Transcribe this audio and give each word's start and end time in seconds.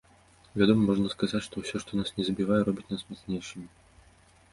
Вядома, 0.59 0.81
можна 0.85 1.11
сказаць, 1.15 1.41
што 1.47 1.55
ўсё, 1.63 1.81
што 1.83 1.91
нас 1.99 2.09
не 2.17 2.23
забівае, 2.29 2.57
робіць 2.71 2.87
нас 2.95 3.05
мацнейшымі. 3.11 3.67